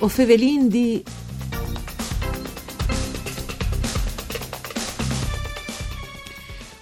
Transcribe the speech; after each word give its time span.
O 0.00 0.08
fevelin 0.08 0.68
di... 0.68 1.02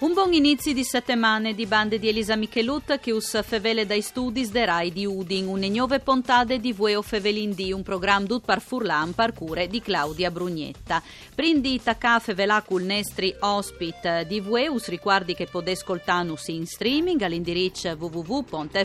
Un 0.02 0.14
buon 0.14 0.32
inizio 0.32 0.72
di 0.72 0.82
settimane 0.82 1.54
di 1.54 1.64
bande 1.64 2.00
di 2.00 2.08
Elisa 2.08 2.34
Michelut 2.34 2.98
che 2.98 3.12
us 3.12 3.40
fevele 3.44 3.86
dai 3.86 4.02
studi 4.02 4.44
de 4.50 4.64
Rai 4.64 4.90
di 4.90 5.06
Udin, 5.06 5.46
un 5.46 5.60
nuove 5.60 6.00
puntate 6.00 6.58
di 6.58 6.72
Vueo 6.72 7.02
Fevelin 7.02 7.54
di 7.54 7.70
un 7.70 7.84
programma 7.84 8.26
dut 8.26 8.44
par 8.44 8.60
Furlan 8.60 9.14
parcure 9.14 9.68
di 9.68 9.80
Claudia 9.80 10.32
Brugnetta. 10.32 11.00
Prindi 11.36 11.80
tacca 11.80 12.18
fevelà 12.18 12.62
cul 12.62 12.82
nestri 12.82 13.32
ospit 13.38 14.22
di 14.22 14.40
Vueus, 14.40 14.88
ricordi 14.88 15.34
che 15.34 15.46
potete 15.46 15.78
ascoltanus 15.78 16.48
in 16.48 16.66
streaming 16.66 17.22
all'indirizzo 17.22 17.88
www.fvg.rai.it 17.90 18.80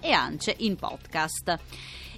e 0.00 0.10
anche 0.10 0.56
in 0.58 0.74
podcast. 0.74 1.58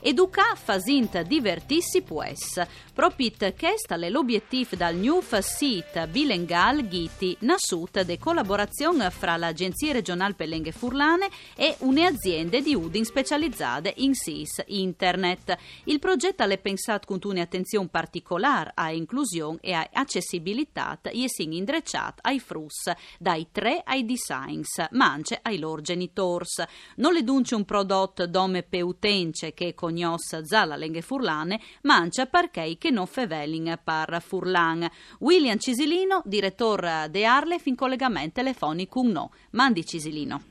Educa 0.03 0.55
fasint 0.55 1.21
divertissi 1.23 2.01
pues. 2.01 2.59
Propit 2.95 3.55
chest 3.55 3.93
è 3.93 4.09
l'obiettivo 4.09 4.75
dal 4.75 4.95
new 4.95 5.23
sit 5.41 6.07
bilingual 6.07 6.87
Ghiti 6.87 7.37
nasut 7.41 8.01
de 8.03 8.19
collaborazione 8.19 9.11
fra 9.11 9.37
l'Agenzia 9.37 9.93
regionale 9.93 10.33
per 10.33 10.49
Lenghe 10.49 10.73
Furlane 10.73 11.29
e 11.55 11.77
une 11.81 12.07
aziende 12.07 12.63
di 12.63 12.75
Udin 12.75 13.05
specializzate 13.05 13.93
in 13.99 14.15
SIS 14.15 14.63
Internet. 14.69 15.57
Il 15.85 15.99
progetto 15.99 16.45
è 16.45 16.59
pensato 16.59 17.07
con 17.07 17.19
un'attenzione 17.23 17.89
particolare 17.89 18.73
a 18.75 18.91
inclusione 18.93 19.59
e 19.61 19.73
a 19.73 19.87
accessibilità 19.93 20.99
e 21.03 21.29
sin 21.29 21.53
indrecciato 21.53 22.21
ai 22.23 22.41
frus, 22.41 22.91
dai 23.19 23.49
tre 23.53 23.83
ai 23.85 24.07
designs, 24.07 24.89
ma 24.93 25.11
anche 25.11 25.39
ai 25.43 25.59
loro 25.59 25.83
genitors. 25.83 26.63
Non 26.97 27.13
le 27.13 27.23
dunce 27.23 27.55
un 27.55 27.65
prodotto 27.67 28.27
dome 28.27 28.63
peutence 28.63 29.53
che 29.53 29.75
con 29.75 29.90
cognos 29.91 30.45
zala 30.45 30.77
lenghe 30.77 31.03
furlane, 31.03 31.61
mancia 31.83 32.27
perché 32.27 32.77
che 32.79 32.91
non 32.91 33.07
fevelin 33.07 33.79
par 33.83 34.23
furlan. 34.23 34.89
William 35.19 35.59
Cisilino, 35.59 36.23
direttore 36.25 37.09
de 37.11 37.25
Arle, 37.25 37.59
fin 37.59 37.75
collegamento 37.75 38.41
telefonico 38.41 39.03
no. 39.03 39.31
Mandi 39.51 39.85
Cisilino. 39.85 40.50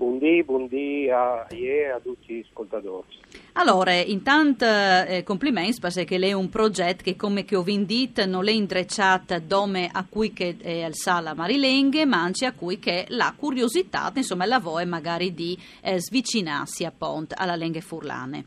Buondì, 0.00 0.42
buondì 0.42 1.10
a, 1.10 1.42
a 1.42 2.00
tutti 2.02 2.32
gli 2.32 2.46
ascoltatori. 2.48 3.06
Allora, 3.52 3.92
intanto 3.92 4.64
eh, 4.64 5.22
complimenti 5.26 5.78
perché 5.78 6.16
lei 6.16 6.30
è 6.30 6.32
un 6.32 6.48
progetto 6.48 7.02
che 7.02 7.16
come 7.16 7.44
che 7.44 7.54
ho 7.54 7.62
vendito 7.62 8.24
non 8.24 8.48
è 8.48 8.50
intrecciato 8.50 9.38
dome 9.40 9.90
a 9.92 10.06
cui 10.08 10.32
che 10.32 10.56
è 10.58 10.84
al 10.84 10.94
sala 10.94 11.34
Marilenghe, 11.34 12.06
ma 12.06 12.22
anche 12.22 12.46
a 12.46 12.54
cui 12.54 12.78
che 12.78 13.04
la 13.08 13.34
curiosità, 13.36 14.10
insomma, 14.14 14.46
la 14.46 14.58
vuoi 14.58 14.86
magari 14.86 15.34
di 15.34 15.54
eh, 15.82 16.00
svicinarsi 16.00 16.86
a 16.86 16.92
Pont 16.96 17.34
alla 17.36 17.54
Lenghe 17.54 17.82
Furlane. 17.82 18.46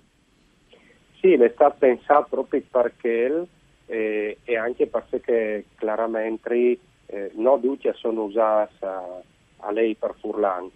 Sì, 1.19 1.33
è 1.33 1.51
stato 1.53 1.75
pensato 1.77 2.29
proprio 2.31 2.63
perché 2.67 3.45
eh, 3.85 4.37
e 4.43 4.57
anche 4.57 4.87
perché 4.87 5.65
chiaramente 5.77 6.79
eh, 7.05 7.31
non 7.35 7.61
tutti 7.61 7.91
sono 7.93 8.23
usati 8.23 8.73
a, 8.79 9.21
a 9.57 9.71
lei 9.71 9.93
per 9.93 10.15
Furlan. 10.19 10.71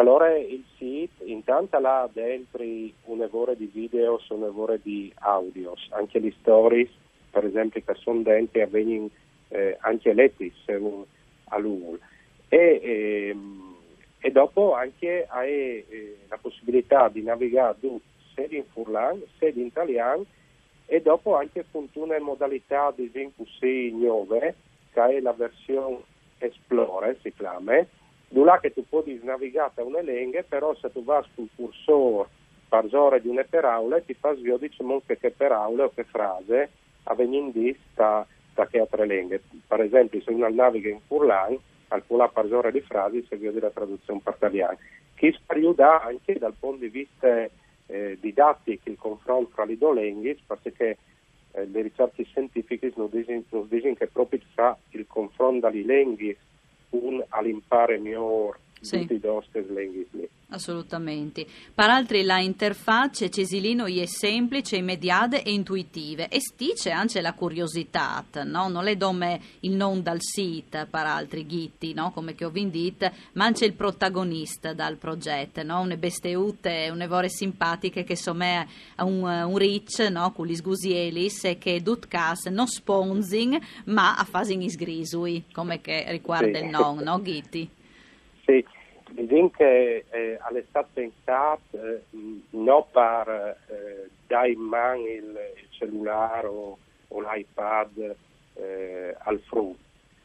Allora 0.00 0.34
il 0.34 0.64
sito 0.78 1.22
intanto 1.24 1.76
ha 1.76 2.08
dentro 2.10 2.64
un'evore 3.04 3.54
di 3.54 3.66
video, 3.66 4.18
un'evore 4.30 4.80
di 4.82 5.12
audio, 5.18 5.74
anche 5.90 6.18
le 6.18 6.32
stories 6.40 6.88
per 7.30 7.44
esempio 7.44 7.82
che 7.84 7.94
sono 7.96 8.22
dentro 8.22 8.62
avvengono 8.62 9.10
eh, 9.48 9.76
anche 9.80 10.14
letti 10.14 10.50
a 11.48 11.58
lungo. 11.58 11.98
E, 12.48 12.80
ehm, 12.82 13.76
e, 14.20 14.30
dopo 14.30 14.72
anche 14.72 15.26
hai 15.28 15.84
eh, 15.86 16.16
la 16.28 16.38
possibilità 16.38 17.10
di 17.10 17.20
navigare 17.20 17.76
sia 18.32 18.46
in 18.48 18.64
furlan, 18.72 19.22
sia 19.36 19.50
in 19.50 19.66
italiano 19.66 20.24
e 20.86 21.02
dopo 21.02 21.36
anche 21.36 21.66
con 21.70 21.86
una 21.92 22.18
modalità 22.20 22.90
di 22.96 23.10
9 23.12 24.54
che 24.94 25.04
è 25.04 25.20
la 25.20 25.32
versione 25.34 25.98
Explorer, 26.38 27.18
si 27.20 27.34
chiama, 27.34 27.84
dove 28.32 28.58
che 28.60 28.72
tu 28.72 28.84
puoi 28.88 29.20
navigare 29.22 29.72
a 29.74 29.82
una 29.82 30.00
lingua, 30.00 30.42
però 30.48 30.74
se 30.76 30.90
tu 30.92 31.02
vai 31.04 31.22
sul 31.34 31.48
cursore 31.54 32.28
parzore 32.70 33.20
di 33.20 33.28
una 33.28 33.44
paraula 33.44 34.00
ti 34.00 34.14
fa 34.14 34.34
sviare 34.36 34.60
diciamo 34.60 35.02
che, 35.04 35.18
che 35.18 35.32
paraula 35.32 35.86
o 35.86 35.90
che 35.92 36.04
frase 36.04 36.70
avvengono 37.02 37.50
di 37.50 37.76
sta, 37.90 38.24
sta 38.52 38.66
che 38.68 38.78
altre 38.78 39.06
lingue. 39.06 39.42
Per 39.66 39.80
esempio, 39.80 40.22
se 40.22 40.30
uno 40.30 40.48
naviga 40.48 40.88
in 40.88 41.00
furlan, 41.06 41.58
al 41.88 42.02
furlan 42.02 42.30
parzore 42.32 42.70
di 42.70 42.80
frasi 42.80 43.26
si 43.28 43.34
vede 43.34 43.58
la 43.58 43.70
traduzione 43.70 44.20
per 44.22 44.34
italiano. 44.36 44.78
Che 45.14 45.32
spariuda 45.32 46.04
anche 46.04 46.38
dal 46.38 46.54
punto 46.58 46.78
di 46.78 46.88
vista 46.88 47.48
eh, 47.86 48.16
didattiche 48.20 48.88
il 48.88 48.96
confronto 48.96 49.50
tra 49.52 49.64
le 49.64 49.76
due 49.76 50.02
lingue 50.02 50.38
perché 50.46 50.96
eh, 51.52 51.66
le 51.66 51.82
ricerche 51.82 52.22
scientifiche 52.24 52.92
ci 52.92 53.00
dicono, 53.08 53.94
che 53.94 54.06
proprio 54.06 54.40
fa 54.54 54.78
il 54.90 55.06
confronto 55.08 55.68
dalle 55.68 55.82
lingue 55.82 56.36
un 56.90 57.24
all'impare 57.28 57.98
migliore 57.98 58.58
sì. 58.80 59.00
tutti 59.00 59.14
i 59.14 59.20
nostri 59.22 59.64
lingue. 59.68 60.28
Assolutamente. 60.52 61.46
Peraltro 61.72 62.20
la 62.22 62.40
interfaccia 62.40 63.28
Cesilino 63.28 63.86
è 63.86 64.06
semplice, 64.06 64.76
immediata 64.76 65.36
e 65.36 65.52
intuitiva 65.52 66.28
e 66.28 66.40
stice 66.40 66.90
anche 66.90 67.20
la 67.20 67.34
curiosità, 67.34 68.24
no? 68.44 68.68
non 68.68 68.88
è 68.88 68.96
come 68.96 69.40
il 69.60 69.76
non 69.76 70.02
dal 70.02 70.20
sito, 70.20 70.86
per 70.90 71.06
altri 71.06 71.46
ghitti, 71.46 71.94
no? 71.94 72.10
come 72.10 72.34
che 72.34 72.44
ho 72.44 72.50
vendito, 72.50 73.10
ma 73.34 73.44
anche 73.44 73.64
il 73.64 73.74
protagonista 73.74 74.72
dal 74.72 74.96
progetto, 74.96 75.62
no? 75.62 75.80
une 75.82 75.96
besteute, 75.96 76.88
une 76.90 77.06
vore 77.06 77.28
simpatiche 77.28 78.02
che 78.02 78.16
somme 78.16 78.66
a 78.96 79.04
un, 79.04 79.22
un 79.22 79.56
rich 79.56 80.00
no? 80.10 80.32
con 80.32 80.46
gli 80.46 80.56
sgusielis 80.56 81.44
e 81.44 81.58
che 81.58 81.80
dutcas 81.80 82.46
non 82.46 82.66
sponsing 82.66 83.56
ma 83.84 84.16
a 84.16 84.24
fasing 84.24 84.62
isgrisui, 84.62 85.44
come 85.52 85.80
che 85.80 86.06
riguarda 86.08 86.58
sì. 86.58 86.64
il 86.64 86.70
non, 86.70 86.98
no 86.98 87.22
Ghitti? 87.22 87.78
Sì. 88.50 88.66
Diciamo 89.10 89.50
che 89.50 90.04
eh, 90.10 90.38
è 90.38 90.64
stato 90.68 90.88
pensato 90.92 91.60
eh, 91.72 92.02
non 92.50 92.84
per 92.90 93.56
eh, 93.68 94.08
dare 94.26 94.50
in 94.50 94.60
mano 94.60 95.06
il, 95.06 95.38
il 95.56 95.66
cellulare 95.70 96.46
o, 96.46 96.78
o 97.08 97.20
l'iPad 97.20 98.16
eh, 98.54 99.14
al 99.18 99.40
frutto 99.40 99.78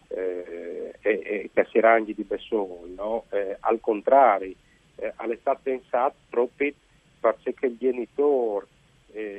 eh, 0.08 0.94
e, 1.02 1.50
e 1.54 1.80
rangi 1.80 2.14
di 2.14 2.24
persone, 2.24 2.94
no? 2.96 3.26
Eh, 3.30 3.58
al 3.60 3.80
contrario, 3.80 4.54
eh, 4.98 5.14
è 5.16 5.38
stato 5.40 5.60
pensato 5.64 6.16
proprio 6.30 6.74
perché 7.20 7.66
il 7.68 7.78
genitore 7.78 8.68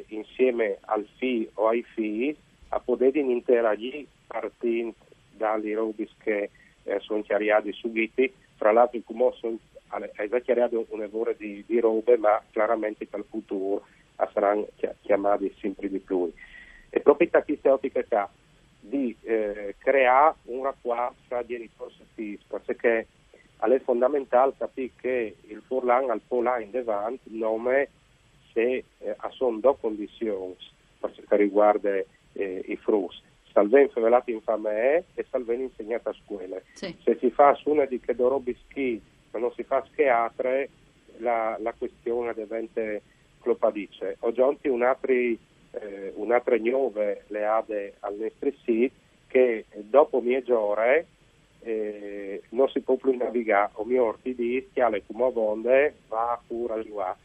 insieme 0.09 0.79
al 0.87 1.07
figlio 1.19 1.51
o 1.55 1.69
ai 1.69 1.83
figli 1.83 2.35
a 2.71 2.81
poter 2.81 3.15
interagire 3.17 4.07
partendo 4.27 4.95
dalle 5.33 5.75
robe 5.75 6.09
che 6.23 6.49
sono 7.01 7.21
chiariate 7.23 7.73
su 7.73 7.93
fra 8.57 8.73
l'altro 8.73 8.99
il 8.99 9.05
Cumosso 9.05 9.59
ha 9.89 10.01
già 10.27 10.69
un 10.71 10.99
lavoro 10.99 11.33
di, 11.37 11.63
di 11.67 11.81
robe, 11.81 12.17
ma 12.17 12.43
chiaramente 12.51 13.07
per 13.07 13.21
il 13.21 13.27
futuro 13.29 13.85
saranno 14.33 14.67
chiamati 15.03 15.55
sempre 15.61 15.89
di 15.89 15.99
più. 15.99 16.31
E 16.91 17.01
proprio 17.01 17.29
da 17.31 17.43
questa 17.43 17.73
ottica 17.73 18.03
qua, 18.05 18.29
di 18.81 19.15
eh, 19.23 19.75
creare 19.79 20.37
un 20.45 20.65
rapporto 20.65 21.15
tra 21.29 21.45
genitori 21.45 21.95
e 21.99 22.05
figli, 22.15 22.39
perché 22.47 23.07
è 23.59 23.81
fondamentale 23.81 24.55
capire 24.57 24.91
che 25.01 25.37
il 25.47 25.63
Furlan 25.67 26.11
al 26.11 26.21
Pola 26.27 26.61
in 26.61 26.71
davanti 26.71 27.39
non 27.39 27.69
è 27.69 27.89
se 28.53 28.85
eh, 28.99 29.17
sono 29.31 29.59
due 29.59 29.77
condizioni 29.81 30.57
per 30.99 31.13
quanto 31.13 31.37
riguarda 31.37 31.91
eh, 32.33 32.65
i 32.67 32.77
frusti 32.77 33.25
salven 33.57 33.89
favelati 33.89 34.33
in 34.33 34.43
fame 34.43 35.05
e 35.15 35.25
salven 35.31 35.63
insegnato 35.63 36.11
a 36.11 36.15
scuole. 36.25 36.65
Sì. 36.75 36.95
Se 37.03 37.17
si 37.19 37.31
fa 37.31 37.55
su 37.55 37.71
una 37.71 37.87
di 37.87 37.99
che 37.99 38.15
dorobi 38.15 38.55
schi, 38.69 39.01
ma 39.31 39.39
non 39.39 39.51
si 39.55 39.63
fa 39.63 39.83
schiatre, 39.91 40.69
la, 41.19 41.57
la 41.61 41.73
questione 41.73 42.35
diventa 42.35 42.83
clopadice. 43.41 44.19
Ho 44.21 44.33
già 44.33 44.47
un'altra 44.65 45.13
eh, 45.13 46.13
un'altra 46.17 46.57
nuove 46.59 47.25
le 47.29 47.45
ade 47.47 47.95
al 48.01 48.17
nostro 48.17 48.53
sito 48.63 48.95
che 49.27 49.65
dopo 49.75 50.21
mezz'ora 50.21 51.03
eh, 51.61 52.43
non 52.51 52.69
si 52.69 52.81
può 52.81 52.97
più 52.97 53.17
navigare 53.17 53.71
o 53.75 53.85
mi 53.85 53.97
orti 53.97 54.35
di 54.35 54.65
schiale 54.71 55.03
come 55.07 55.31
vonde 55.33 55.95
va 56.09 56.39
pure 56.47 56.81
eh, 56.81 57.17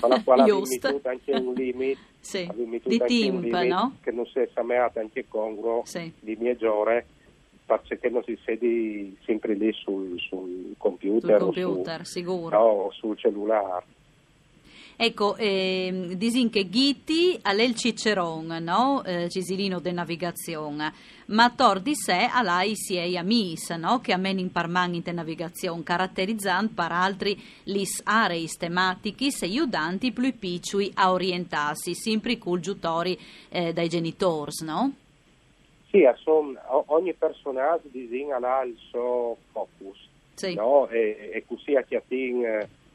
per 0.00 0.08
la 0.08 0.22
quale 0.22 0.42
abbiamo 0.42 0.60
messo 0.60 1.00
anche 1.02 1.32
un 1.32 1.52
limite 1.54 2.00
sì. 2.20 2.48
di 2.84 3.02
timp, 3.06 3.44
no? 3.44 3.96
che 4.00 4.10
non 4.10 4.26
si 4.26 4.38
è 4.38 4.48
sameato 4.54 4.98
anche 4.98 5.26
congruo 5.28 5.82
sì. 5.84 6.12
di 6.20 6.36
mezz'ore 6.38 7.06
perché 7.66 8.08
non 8.08 8.22
si 8.24 8.38
sedi 8.44 9.16
sempre 9.24 9.54
lì 9.54 9.72
sul, 9.72 10.18
sul 10.20 10.74
computer, 10.78 11.40
sul 11.40 11.52
computer 11.52 12.00
o, 12.00 12.04
su, 12.04 12.48
no, 12.48 12.58
o 12.58 12.92
sul 12.92 13.18
cellulare. 13.18 13.84
Ecco, 14.98 15.36
eh, 15.36 16.14
disin 16.16 16.48
che 16.48 16.70
Ghitti 16.70 17.38
ha 17.42 17.52
il 17.52 17.74
Ciceron, 17.74 18.46
no? 18.62 19.04
Eh, 19.04 19.28
Cisilino 19.28 19.78
de 19.78 19.92
navigazione, 19.92 20.90
ma 21.26 21.50
tor 21.50 21.80
di 21.80 21.94
sé 21.94 22.26
ha 22.32 22.40
l'ai 22.40 22.74
siei 22.74 23.18
amis, 23.18 23.68
no? 23.72 24.00
Che 24.00 24.14
ammen 24.14 24.38
in 24.38 24.50
parman 24.50 24.94
in 24.94 25.02
navigazione, 25.12 25.82
caratterizzando 25.82 26.72
per 26.74 26.92
altri 26.92 27.38
lis 27.64 28.00
areis 28.04 28.56
tematici 28.56 29.26
e 29.26 29.44
aiutanti 29.44 30.12
più 30.12 30.34
piccoli 30.38 30.90
a 30.94 31.12
orientarsi, 31.12 31.94
sempre 31.94 32.38
culgiutori 32.38 33.18
eh, 33.50 33.74
dai 33.74 33.90
genitori, 33.90 34.52
no? 34.64 34.92
Sì, 35.90 36.08
son, 36.22 36.58
ogni 36.86 37.12
personaggio 37.12 37.88
disegna 37.88 38.38
il 38.62 38.76
suo 38.88 39.36
focus, 39.52 40.08
sì. 40.32 40.54
no? 40.54 40.88
E, 40.88 41.32
e 41.34 41.44
così 41.46 41.74
a 41.74 41.82
Chiatin, 41.82 42.44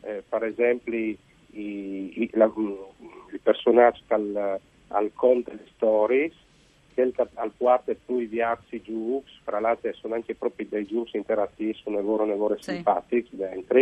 eh, 0.01 0.23
per 0.27 0.45
esempio, 0.45 1.15
i, 1.51 2.21
i, 2.23 2.29
la, 2.33 2.45
il 2.45 3.39
personaggio 3.41 4.01
al, 4.07 4.59
al 4.89 5.11
conte 5.13 5.59
stories, 5.75 6.33
che 6.93 7.11
al 7.35 7.51
quarto 7.57 7.95
più 8.05 8.17
i 8.19 8.25
viaggi 8.25 8.81
giù, 8.81 9.23
fra 9.43 9.59
l'altro 9.59 9.93
sono 9.93 10.15
anche 10.15 10.35
proprio 10.35 10.67
dei 10.69 10.85
giù 10.85 11.05
interattivi, 11.11 11.73
sono 11.75 12.01
loro, 12.01 12.25
loro 12.25 12.57
sì. 12.59 12.73
simpatici 12.73 13.35
dentro, 13.35 13.79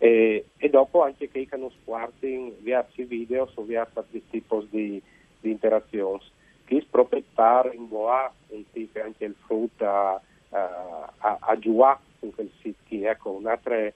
e, 0.00 0.44
e, 0.56 0.68
dopo 0.70 1.02
anche 1.02 1.28
che 1.28 1.46
hanno 1.50 1.72
squarti 1.82 2.56
viaggi 2.60 3.02
video 3.02 3.46
su 3.48 3.66
altri 3.74 4.22
tipi 4.30 4.68
di, 4.70 5.02
di 5.40 5.50
interazioni 5.50 6.22
che 6.64 6.86
proprietari 6.88 7.76
in 7.76 7.88
boa 7.88 8.30
un 8.48 8.62
tipo 8.70 9.00
anche 9.00 9.24
il 9.24 9.34
frutto 9.46 9.86
a, 9.86 10.20
a, 10.50 11.38
a 11.40 11.58
giù 11.58 11.78
con 12.20 12.34
quel 12.34 12.50
sito 12.60 12.76
ecco 12.90 13.30
un'altra 13.30 13.76
eh, 13.76 13.94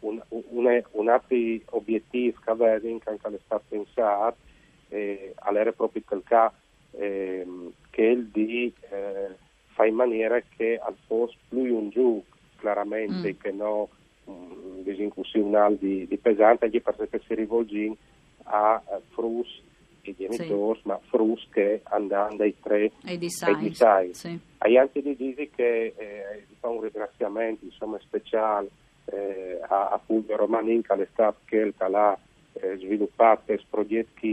un, 0.00 0.20
un, 0.28 0.82
un 0.92 1.08
altro 1.08 1.36
obiettivo 1.70 2.38
che 2.42 2.50
avete 2.50 2.98
anche 3.04 3.28
è 3.28 3.40
stato 3.44 3.64
pensato 3.68 4.36
eh, 4.88 5.32
all'era 5.36 5.72
proprio 5.72 6.02
quel 6.04 6.22
caso 6.24 6.54
eh, 6.92 7.46
che 7.90 8.02
il 8.02 8.26
di 8.28 8.72
eh, 8.90 9.36
fare 9.66 9.88
in 9.88 9.94
maniera 9.94 10.40
che 10.56 10.78
al 10.82 10.96
fosse 11.06 11.36
più 11.48 11.76
un 11.76 11.90
giù 11.90 12.22
chiaramente 12.58 13.32
mm. 13.32 13.40
che 13.40 13.50
no 13.52 13.88
um, 14.24 14.82
un 14.84 15.76
di, 15.78 16.06
di 16.06 16.16
pesante 16.16 16.64
anche 16.66 16.80
perché 16.80 17.20
si 17.26 17.34
rivolge 17.34 17.96
a, 18.44 18.74
a 18.74 19.00
frus 19.10 19.62
i 20.02 20.14
genitori, 20.16 20.78
sì. 20.80 20.88
ma 20.88 20.98
frus 21.08 21.46
che 21.50 21.82
andando 21.84 22.36
dai 22.36 22.56
tre 22.60 22.90
e 23.04 23.18
di 23.18 23.74
sai. 23.74 24.14
Sì. 24.14 24.38
Hai 24.58 24.78
anche 24.78 25.02
di 25.02 25.14
dire 25.14 25.50
che 25.50 25.92
eh, 25.96 26.44
fa 26.58 26.68
un 26.68 26.80
ringraziamento 26.80 27.64
insomma, 27.66 27.98
speciale 28.00 28.70
eh, 29.06 29.60
a, 29.68 29.88
a 29.88 30.00
Fulvio 30.04 30.36
Romanin 30.36 30.82
che 30.82 30.96
l'estate 30.96 31.38
che 31.44 31.72
l'ha 31.88 32.18
eh, 32.54 32.76
sviluppato 32.76 33.42
questo 33.46 33.66
progetto 33.70 34.26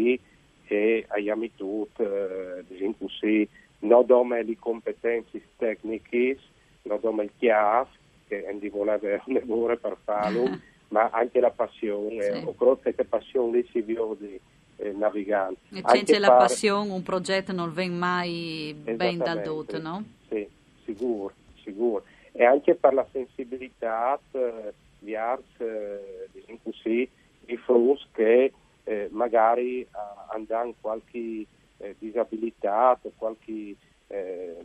e 0.70 1.06
abbiamo 1.08 1.48
tutti, 1.56 2.04
eh, 2.04 2.96
così, 2.98 3.48
non 3.80 4.06
dome 4.06 4.44
le 4.44 4.58
competenze 4.60 5.42
tecniche, 5.56 6.38
non 6.84 7.00
dome 7.02 7.24
il 7.24 7.32
chiaf, 7.38 7.88
che 8.28 8.46
non 8.50 8.70
vuole 8.70 8.92
avere 8.92 9.22
un 9.26 9.34
lavoro 9.36 9.78
per 9.78 9.98
farlo, 10.04 10.60
ma 10.90 11.10
anche 11.12 11.40
la 11.40 11.52
passione, 11.52 12.22
sì. 12.22 12.44
o 12.46 12.80
che 12.82 12.94
passione 13.06 13.58
lì 13.58 13.70
si 13.72 13.82
vede 13.82 14.40
eh, 14.78 14.92
navigante. 14.92 15.60
E 15.72 16.04
c'è 16.04 16.20
la 16.20 16.34
passione, 16.34 16.92
un 16.92 17.04
progetto 17.04 17.52
non 17.54 17.74
viene 17.74 17.96
mai 17.96 18.76
ben 18.76 19.18
dal 19.18 19.42
tutto, 19.42 19.80
no? 19.80 20.04
Sì, 20.28 20.48
sicuro, 20.84 21.34
sicuro. 21.64 22.04
E 22.40 22.46
anche 22.46 22.76
per 22.76 22.94
la 22.94 23.06
sensibilità 23.12 24.20
eh, 24.32 24.72
di 25.00 25.16
arte, 25.16 25.64
eh, 25.64 26.28
diciamo 26.32 26.60
così, 26.62 27.10
di 27.40 27.58
frus 27.58 28.08
che 28.12 28.54
eh, 28.84 29.08
magari 29.12 29.82
eh, 29.82 29.88
hanno 30.30 30.76
qualche 30.80 31.48
eh, 31.78 31.96
disabilità, 31.98 33.00
qualche, 33.18 33.76
eh, 34.08 34.56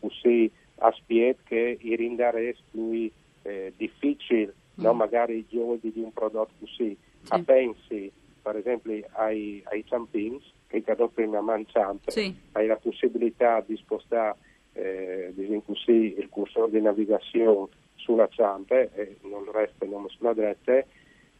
così, 0.00 0.50
aspetto 0.76 1.42
che 1.44 1.76
i 1.78 1.94
renderà 1.94 2.38
più 2.70 3.10
eh, 3.42 3.72
difficile, 3.76 4.54
mm. 4.80 4.84
no? 4.84 4.94
magari 4.94 5.36
i 5.36 5.46
giovani 5.46 5.80
di 5.82 6.00
un 6.00 6.12
prodotto 6.12 6.52
così. 6.58 6.96
Sì. 7.20 7.32
A 7.32 7.38
pensi 7.40 8.10
per 8.40 8.56
esempio 8.56 9.02
ai, 9.12 9.62
ai 9.64 9.84
ciampins, 9.86 10.42
che 10.66 10.82
cadono 10.82 11.08
prima 11.08 11.40
manciante, 11.40 12.10
sì. 12.10 12.34
hai 12.52 12.66
la 12.66 12.76
possibilità 12.76 13.62
di 13.66 13.76
spostare 13.76 14.36
eh, 14.74 15.32
così, 15.64 16.14
il 16.18 16.28
cursore 16.28 16.70
di 16.70 16.80
navigazione 16.80 17.68
sulla 17.94 18.28
ciampe 18.28 18.90
e 18.94 19.16
non 19.22 19.50
resta 19.50 19.86
non 19.86 20.06
sulla 20.08 20.34
dritta 20.34 20.84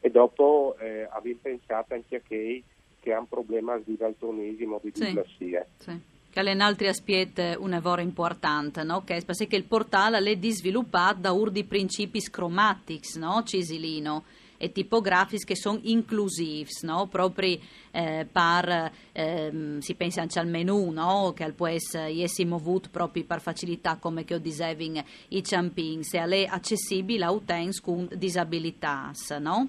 e 0.01 0.11
dopo 0.11 0.77
eh, 0.81 1.07
avevi 1.11 1.39
pensato 1.41 1.95
anche 1.95 2.17
a 2.17 2.21
chi 2.27 2.63
che 3.01 3.13
ha 3.13 3.19
un 3.19 3.29
problema 3.29 3.79
di 3.85 3.97
daltonismo, 3.97 4.81
di. 4.83 4.93
Sì. 4.95 5.61
Sì 5.77 6.13
che 6.35 6.41
è 6.41 6.53
un 6.53 6.61
altro 6.63 6.89
aspetto 6.89 7.43
un 7.61 7.71
lavoro 7.71 8.01
importante, 8.01 8.83
no? 8.83 9.05
che, 9.05 9.23
perché 9.25 9.55
il 9.55 9.67
portale 9.67 10.19
è 10.19 10.37
sviluppato 10.51 11.21
da 11.21 11.31
ur 11.31 11.53
di 11.53 11.63
principi 11.63 12.21
scromatics, 12.21 13.15
no? 13.19 13.45
Cisilino, 13.45 14.25
e 14.65 14.73
tipografici 14.73 15.45
che 15.45 15.57
sono 15.57 15.79
inclusivi, 15.83 16.71
no? 16.83 17.07
proprio 17.07 17.59
eh, 17.93 18.27
per, 18.31 18.91
eh, 19.13 19.77
si 19.79 19.95
pensa 19.95 20.23
anche 20.23 20.39
al 20.39 20.47
menu, 20.47 20.91
no? 20.91 21.35
che 21.37 21.53
può 21.53 21.67
essere 21.67 22.15
movuto 22.47 22.89
proprio 22.91 23.25
per 23.25 23.41
facilità 23.41 23.99
come 23.99 24.25
che 24.25 24.35
ho 24.35 24.39
dicevo 24.39 25.03
i 25.29 25.43
ciampini, 25.45 26.03
se 26.03 26.19
è 26.19 26.45
accessibile 26.49 27.25
a 27.25 27.31
utenti 27.31 27.81
con 27.83 28.09
disabilità, 28.15 29.11
no? 29.39 29.69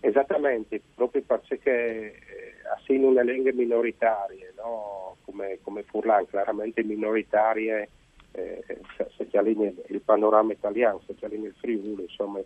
Esattamente, 0.00 0.80
proprio 0.94 1.22
perché 1.22 1.70
eh, 1.70 2.14
assume 2.74 3.04
una 3.04 3.22
lingua 3.22 3.52
minoritaria, 3.52 4.50
no? 4.56 5.16
come, 5.26 5.58
come 5.62 5.82
Furlan, 5.82 6.26
chiaramente 6.26 6.82
minoritarie 6.82 7.88
eh, 8.32 8.64
se 9.16 9.26
c'è 9.28 9.42
il 9.42 10.00
panorama 10.02 10.52
italiano, 10.52 11.02
se 11.06 11.14
c'è 11.16 11.26
il 11.26 11.54
Friuli, 11.58 12.02
insomma 12.02 12.40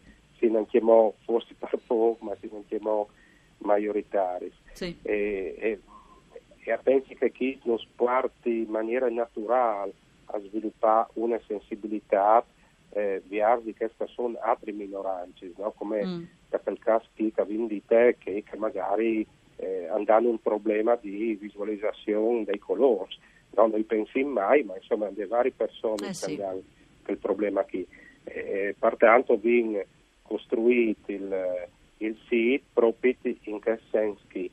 non 0.48 0.66
chiamò 0.66 1.12
forse 1.24 1.54
per 1.58 1.78
poco, 1.86 2.24
ma 2.24 2.36
si 2.40 2.48
non 2.50 2.64
chiamò 2.66 3.06
maioritari. 3.58 4.52
Sì. 4.72 4.96
E, 5.02 5.54
e, 5.58 5.80
e 6.64 6.78
penso 6.82 7.14
che 7.14 7.30
chi 7.30 7.58
non 7.64 7.78
sparti 7.78 8.62
in 8.62 8.70
maniera 8.70 9.08
naturale 9.08 9.92
a 10.26 10.40
sviluppare 10.40 11.08
una 11.14 11.40
sensibilità 11.46 12.44
eh, 12.90 13.22
verso 13.26 13.72
queste 13.76 14.06
sono 14.06 14.38
altre 14.40 14.72
minoranze, 14.72 15.52
no? 15.56 15.72
come 15.72 16.04
mm. 16.04 16.22
per 16.48 16.78
caso 16.78 17.06
che 17.14 17.32
di 17.66 17.82
te 17.84 18.16
che, 18.18 18.42
che 18.48 18.56
magari 18.56 19.26
eh, 19.56 19.86
hanno 19.88 20.28
un 20.28 20.40
problema 20.40 20.96
di 20.96 21.36
visualizzazione 21.40 22.44
dei 22.44 22.58
colori. 22.58 23.16
No? 23.56 23.66
Non 23.66 23.84
pensi 23.86 24.22
mai, 24.22 24.62
ma 24.62 24.76
insomma, 24.76 25.08
le 25.14 25.26
varie 25.26 25.52
persone 25.52 26.08
eh, 26.08 26.14
sì. 26.14 26.40
hanno 26.40 26.62
quel 27.04 27.18
problema 27.18 27.64
qui. 27.64 27.86
Eh, 28.24 28.74
pertanto, 28.78 29.36
viene 29.36 29.86
costruito 30.26 31.12
il, 31.12 31.68
il 31.98 32.18
sito 32.28 32.64
proprio 32.72 33.14
in 33.22 33.60
che 33.60 33.78
senso 33.90 34.22
che 34.28 34.50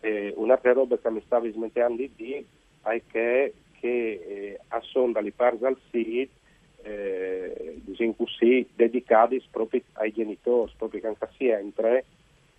eh, 0.00 0.32
un'altra 0.36 0.72
roba 0.72 0.98
che 0.98 1.10
mi 1.10 1.22
stavo 1.26 1.50
smettendo 1.50 1.96
di 1.96 2.10
dire 2.16 2.44
è 2.82 3.02
che, 3.06 3.52
che 3.78 3.88
eh, 3.88 4.60
a 4.68 4.80
sonda 4.80 5.20
li 5.20 5.30
parti 5.30 5.64
al 5.64 5.78
sito 5.90 6.38
eh, 6.82 7.80
diciamo 7.84 8.14
così, 8.14 8.66
dedicati 8.74 9.42
proprio 9.50 9.82
ai 9.94 10.12
genitori, 10.12 10.72
proprio 10.76 11.00
che 11.00 11.06
anche 11.06 11.28
sempre 11.36 12.04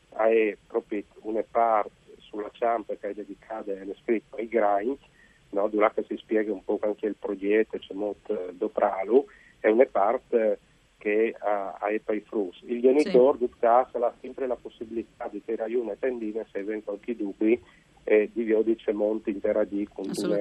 è 0.10 0.58
proprio 0.68 1.04
una 1.22 1.44
parte 1.50 1.92
sulla 2.20 2.50
ciampa 2.52 2.96
che 2.96 3.10
è 3.10 3.14
dedicata 3.14 3.72
è 3.72 3.86
scritto 4.04 4.36
ai 4.36 4.48
grind, 4.48 4.98
no? 5.50 5.68
dove 5.68 5.92
si 6.08 6.18
spiega 6.18 6.52
un 6.52 6.64
po' 6.64 6.80
anche 6.82 7.08
il 7.08 7.16
progetto, 7.18 7.78
c'è 7.78 7.94
molto 7.94 8.50
eh, 8.50 8.54
dopralo, 8.54 9.26
è 9.60 9.70
una 9.70 9.86
parte 9.86 10.60
che 11.02 11.36
ha, 11.40 11.78
ha 11.80 11.90
i 11.90 12.00
frus. 12.22 12.62
Il 12.66 12.80
genitore 12.80 13.40
sì. 13.40 13.50
caso 13.60 13.98
ha 13.98 14.14
sempre 14.22 14.46
la 14.46 14.56
possibilità 14.56 15.28
di 15.32 15.44
tirare 15.44 15.76
una 15.76 15.96
tendina 16.00 16.46
se 16.52 16.60
avete 16.60 16.84
qualche 16.84 17.16
dubbio 17.16 17.58
e 18.04 18.30
di 18.32 18.44
Viodice 18.44 18.94
Monti 18.94 19.32
interagì 19.32 19.88
con 19.92 20.06
una, 20.16 20.38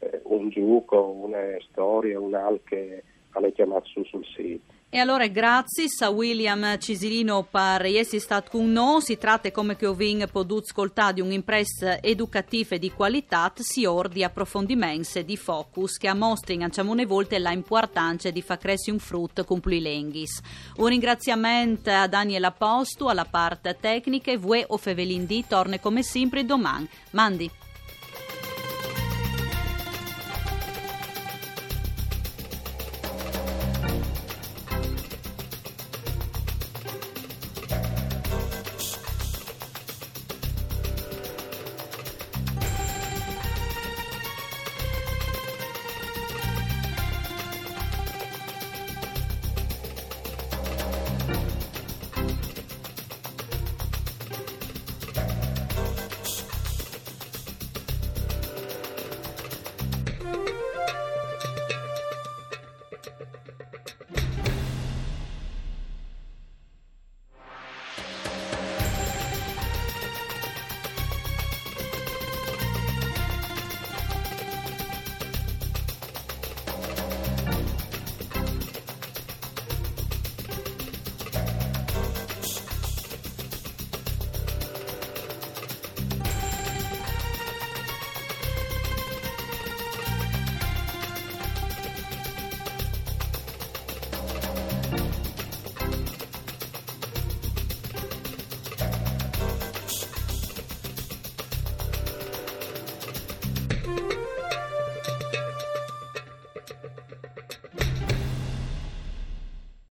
eh, 0.00 0.20
un 0.24 0.50
gioco, 0.50 1.08
una 1.08 1.56
storia, 1.70 2.20
un 2.20 2.34
al 2.34 2.60
che 2.64 3.02
ha 3.30 3.50
chiamato 3.50 3.86
su 3.86 4.04
sul 4.04 4.26
sito. 4.26 4.76
E 4.90 4.96
allora 4.96 5.26
grazie 5.26 5.84
a 6.00 6.08
William 6.08 6.78
Cisilino 6.78 7.46
per 7.50 7.84
essere 7.84 8.20
stato 8.20 8.48
con 8.52 8.72
noi. 8.72 9.02
Si 9.02 9.18
tratta, 9.18 9.50
come 9.50 9.76
che 9.76 9.86
ho 9.86 9.94
potuto 10.32 10.64
ascoltare, 10.66 11.12
di 11.12 11.20
un'impresa 11.20 12.02
educativa 12.02 12.78
di 12.78 12.90
qualità, 12.90 13.52
si 13.54 13.84
or 13.84 14.08
di 14.08 14.24
approfondimenti 14.24 15.26
di 15.26 15.36
focus 15.36 15.98
che 15.98 16.10
mostrano 16.14 16.64
anciamone 16.64 17.04
volte 17.04 17.38
l'importanza 17.38 18.30
di 18.30 18.40
far 18.40 18.56
crescere 18.56 18.92
un 18.92 18.98
frutto 18.98 19.44
con 19.44 19.60
più 19.60 19.78
lenghis. 19.78 20.40
Un 20.76 20.86
ringraziamento 20.86 21.90
a 21.90 22.06
Daniela 22.06 22.52
Postu, 22.52 23.08
alla 23.08 23.26
parte 23.26 23.76
tecnica 23.78 24.30
e 24.30 24.38
voi 24.38 24.64
o 24.66 24.78
Fevelin 24.78 25.26
D 25.26 25.44
torna 25.46 25.78
come 25.78 26.02
sempre 26.02 26.46
domani. 26.46 26.88
Mandi. 27.10 27.57